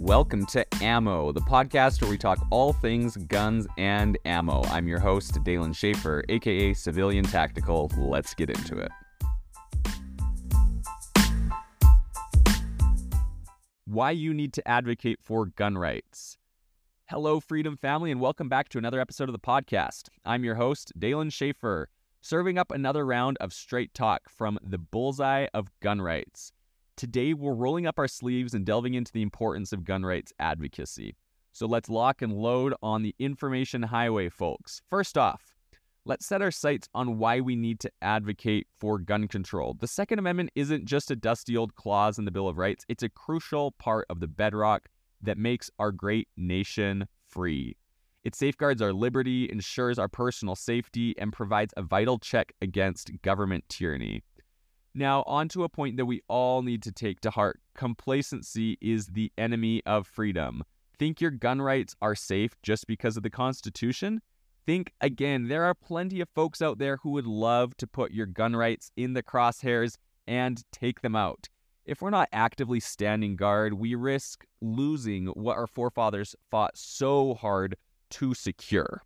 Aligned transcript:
welcome 0.00 0.46
to 0.46 0.64
Ammo, 0.82 1.30
the 1.30 1.42
podcast 1.42 2.00
where 2.00 2.10
we 2.10 2.16
talk 2.16 2.38
all 2.50 2.72
things 2.72 3.18
guns 3.18 3.66
and 3.76 4.16
ammo. 4.24 4.62
I'm 4.64 4.88
your 4.88 4.98
host, 4.98 5.44
Dalen 5.44 5.74
Schaefer, 5.74 6.24
aka 6.30 6.72
Civilian 6.72 7.22
Tactical. 7.22 7.90
Let's 7.98 8.32
get 8.32 8.48
into 8.48 8.78
it. 8.78 8.90
Why 13.84 14.12
you 14.12 14.32
need 14.32 14.54
to 14.54 14.66
advocate 14.66 15.18
for 15.20 15.44
gun 15.44 15.76
rights. 15.76 16.38
Hello, 17.10 17.38
Freedom 17.38 17.76
Family, 17.76 18.10
and 18.10 18.22
welcome 18.22 18.48
back 18.48 18.70
to 18.70 18.78
another 18.78 19.00
episode 19.00 19.28
of 19.28 19.34
the 19.34 19.38
podcast. 19.38 20.08
I'm 20.24 20.44
your 20.44 20.54
host, 20.54 20.92
Dalen 20.98 21.28
Schaefer, 21.28 21.90
serving 22.22 22.56
up 22.56 22.70
another 22.70 23.04
round 23.04 23.36
of 23.38 23.52
straight 23.52 23.92
talk 23.92 24.30
from 24.30 24.58
the 24.62 24.78
bullseye 24.78 25.48
of 25.52 25.68
gun 25.82 26.00
rights. 26.00 26.52
Today, 27.00 27.32
we're 27.32 27.54
rolling 27.54 27.86
up 27.86 27.98
our 27.98 28.06
sleeves 28.06 28.52
and 28.52 28.66
delving 28.66 28.92
into 28.92 29.10
the 29.10 29.22
importance 29.22 29.72
of 29.72 29.86
gun 29.86 30.04
rights 30.04 30.34
advocacy. 30.38 31.16
So 31.50 31.64
let's 31.64 31.88
lock 31.88 32.20
and 32.20 32.30
load 32.30 32.74
on 32.82 33.00
the 33.00 33.14
information 33.18 33.82
highway, 33.82 34.28
folks. 34.28 34.82
First 34.90 35.16
off, 35.16 35.54
let's 36.04 36.26
set 36.26 36.42
our 36.42 36.50
sights 36.50 36.90
on 36.94 37.16
why 37.16 37.40
we 37.40 37.56
need 37.56 37.80
to 37.80 37.90
advocate 38.02 38.66
for 38.78 38.98
gun 38.98 39.28
control. 39.28 39.78
The 39.80 39.86
Second 39.86 40.18
Amendment 40.18 40.50
isn't 40.54 40.84
just 40.84 41.10
a 41.10 41.16
dusty 41.16 41.56
old 41.56 41.74
clause 41.74 42.18
in 42.18 42.26
the 42.26 42.30
Bill 42.30 42.48
of 42.48 42.58
Rights, 42.58 42.84
it's 42.86 43.02
a 43.02 43.08
crucial 43.08 43.72
part 43.78 44.04
of 44.10 44.20
the 44.20 44.28
bedrock 44.28 44.90
that 45.22 45.38
makes 45.38 45.70
our 45.78 45.92
great 45.92 46.28
nation 46.36 47.08
free. 47.26 47.78
It 48.24 48.34
safeguards 48.34 48.82
our 48.82 48.92
liberty, 48.92 49.48
ensures 49.50 49.98
our 49.98 50.08
personal 50.08 50.54
safety, 50.54 51.14
and 51.16 51.32
provides 51.32 51.72
a 51.78 51.82
vital 51.82 52.18
check 52.18 52.52
against 52.60 53.10
government 53.22 53.64
tyranny. 53.70 54.22
Now, 54.94 55.22
on 55.26 55.48
to 55.50 55.62
a 55.62 55.68
point 55.68 55.96
that 55.98 56.06
we 56.06 56.22
all 56.26 56.62
need 56.62 56.82
to 56.82 56.92
take 56.92 57.20
to 57.20 57.30
heart 57.30 57.60
complacency 57.74 58.76
is 58.80 59.06
the 59.06 59.32
enemy 59.38 59.82
of 59.86 60.06
freedom. 60.06 60.64
Think 60.98 61.20
your 61.20 61.30
gun 61.30 61.62
rights 61.62 61.94
are 62.02 62.14
safe 62.14 62.56
just 62.62 62.86
because 62.86 63.16
of 63.16 63.22
the 63.22 63.30
Constitution? 63.30 64.20
Think 64.66 64.92
again, 65.00 65.48
there 65.48 65.64
are 65.64 65.74
plenty 65.74 66.20
of 66.20 66.28
folks 66.28 66.60
out 66.60 66.78
there 66.78 66.98
who 66.98 67.10
would 67.10 67.26
love 67.26 67.76
to 67.78 67.86
put 67.86 68.12
your 68.12 68.26
gun 68.26 68.54
rights 68.54 68.90
in 68.96 69.14
the 69.14 69.22
crosshairs 69.22 69.96
and 70.26 70.62
take 70.72 71.00
them 71.00 71.16
out. 71.16 71.48
If 71.86 72.02
we're 72.02 72.10
not 72.10 72.28
actively 72.32 72.80
standing 72.80 73.36
guard, 73.36 73.74
we 73.74 73.94
risk 73.94 74.44
losing 74.60 75.26
what 75.28 75.56
our 75.56 75.66
forefathers 75.66 76.36
fought 76.50 76.76
so 76.76 77.34
hard 77.34 77.76
to 78.10 78.34
secure 78.34 79.02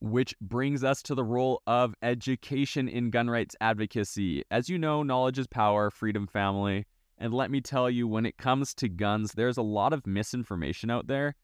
which 0.00 0.34
brings 0.40 0.84
us 0.84 1.02
to 1.02 1.14
the 1.14 1.24
role 1.24 1.62
of 1.66 1.94
education 2.02 2.88
in 2.88 3.10
gun 3.10 3.28
rights 3.28 3.56
advocacy. 3.60 4.44
As 4.50 4.68
you 4.68 4.78
know, 4.78 5.02
knowledge 5.02 5.38
is 5.38 5.46
power, 5.46 5.90
freedom 5.90 6.26
family. 6.26 6.86
And 7.18 7.34
let 7.34 7.50
me 7.50 7.60
tell 7.60 7.90
you, 7.90 8.06
when 8.06 8.26
it 8.26 8.38
comes 8.38 8.74
to 8.74 8.88
guns, 8.88 9.32
there's 9.32 9.56
a 9.56 9.62
lot 9.62 9.92
of 9.92 10.06
misinformation 10.06 10.90
out 10.90 11.08
there. 11.08 11.34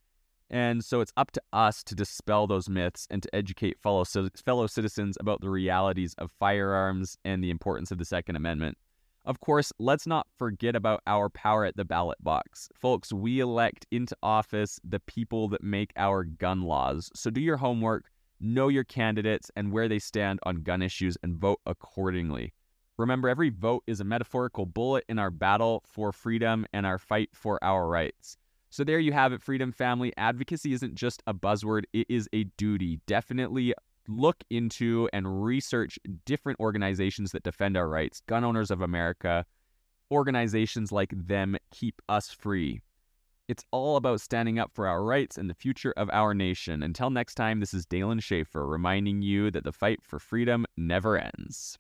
And 0.51 0.85
so 0.85 1.01
it's 1.01 1.13
up 1.17 1.33
to 1.33 1.43
us 1.53 1.83
to 1.85 1.95
dispel 1.95 2.47
those 2.47 2.69
myths 2.69 3.09
and 3.11 3.23
to 3.23 3.35
educate 3.35 3.81
fellow, 3.81 4.05
fellow 4.05 4.67
citizens 4.69 5.17
about 5.19 5.41
the 5.41 5.51
realities 5.51 6.15
of 6.19 6.31
firearms 6.39 7.17
and 7.25 7.43
the 7.43 7.51
importance 7.51 7.91
of 7.91 7.99
the 7.99 8.05
Second 8.05 8.37
Amendment. 8.37 8.79
Of 9.25 9.41
course, 9.41 9.73
let's 9.79 10.07
not 10.07 10.27
forget 10.37 10.77
about 10.77 11.01
our 11.07 11.31
power 11.31 11.65
at 11.65 11.77
the 11.77 11.85
ballot 11.85 12.23
box. 12.23 12.69
Folks, 12.75 13.11
we 13.11 13.41
elect 13.41 13.87
into 13.91 14.15
office 14.23 14.79
the 14.85 15.01
people 15.01 15.49
that 15.49 15.65
make 15.65 15.93
our 15.97 16.25
gun 16.25 16.63
laws. 16.63 17.11
So 17.15 17.31
do 17.31 17.41
your 17.41 17.57
homework, 17.57 18.11
know 18.41 18.69
your 18.69 18.85
candidates 18.85 19.51
and 19.57 19.73
where 19.73 19.89
they 19.89 19.99
stand 19.99 20.41
on 20.45 20.63
gun 20.63 20.83
issues, 20.83 21.17
and 21.23 21.37
vote 21.37 21.61
accordingly. 21.67 22.53
Remember, 22.97 23.29
every 23.29 23.51
vote 23.51 23.83
is 23.87 24.01
a 24.01 24.05
metaphorical 24.05 24.67
bullet 24.67 25.05
in 25.09 25.19
our 25.19 25.31
battle 25.31 25.83
for 25.87 26.13
freedom 26.13 26.65
and 26.73 26.87
our 26.87 26.99
fight 26.99 27.31
for 27.33 27.63
our 27.63 27.89
rights. 27.89 28.37
So, 28.71 28.85
there 28.85 28.99
you 28.99 29.13
have 29.13 29.33
it, 29.33 29.43
Freedom 29.43 29.73
Family. 29.73 30.13
Advocacy 30.17 30.73
isn't 30.73 30.95
just 30.95 31.23
a 31.27 31.35
buzzword, 31.35 31.85
it 31.93 32.07
is 32.09 32.29
a 32.33 32.45
duty. 32.57 33.01
Definitely 33.07 33.75
look 34.09 34.45
into 34.51 35.09
and 35.13 35.45
research 35.45 35.99
different 36.25 36.61
organizations 36.61 37.33
that 37.33 37.43
defend 37.43 37.77
our 37.77 37.89
rights. 37.89 38.21
Gun 38.27 38.45
Owners 38.45 38.71
of 38.71 38.81
America, 38.81 39.47
organizations 40.11 40.93
like 40.93 41.13
them 41.15 41.57
keep 41.71 42.01
us 42.09 42.31
free. 42.31 42.81
It's 43.47 43.65
all 43.71 43.97
about 43.97 44.23
standing 44.23 44.59
up 44.59 44.71
for 44.73 44.89
our 44.89 45.05
rights 45.05 45.37
and 45.37 45.51
the 45.51 45.55
future 45.55 45.93
of 45.99 46.09
our 46.15 46.33
nation. 46.33 46.83
Until 46.83 47.11
next 47.11 47.35
time, 47.35 47.61
this 47.61 47.75
is 47.75 47.85
Dalen 47.85 48.21
Schaefer 48.21 48.67
reminding 48.67 49.21
you 49.21 49.51
that 49.51 49.65
the 49.65 49.73
fight 49.73 50.01
for 50.03 50.19
freedom 50.19 50.65
never 50.79 51.19
ends. 51.19 51.79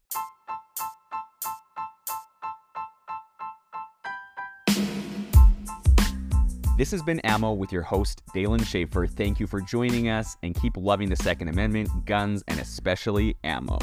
This 6.77 6.91
has 6.91 7.03
been 7.03 7.21
Ammo 7.21 7.53
with 7.53 7.73
your 7.73 7.83
host, 7.83 8.21
Dalen 8.35 8.65
Schaefer. 8.65 9.07
Thank 9.07 9.41
you 9.41 9.47
for 9.47 9.63
joining 9.63 10.11
us 10.11 10.37
and 10.43 10.55
keep 10.61 10.77
loving 10.77 11.09
the 11.09 11.17
Second 11.17 11.49
Amendment, 11.49 11.89
guns, 12.05 12.43
and 12.49 12.61
especially 12.61 13.37
ammo. 13.43 13.79